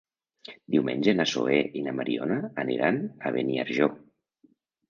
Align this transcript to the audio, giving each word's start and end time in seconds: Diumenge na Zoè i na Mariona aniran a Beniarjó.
Diumenge 0.75 1.13
na 1.19 1.25
Zoè 1.33 1.59
i 1.81 1.85
na 1.89 1.93
Mariona 1.99 2.39
aniran 2.65 3.01
a 3.29 3.37
Beniarjó. 3.37 3.93